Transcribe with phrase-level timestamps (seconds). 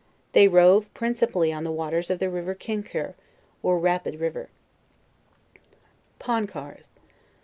[0.31, 3.13] They rove principally on the waters of the river Q,uicurre,
[3.61, 4.49] or Kapid river.
[6.17, 6.89] PONCARS.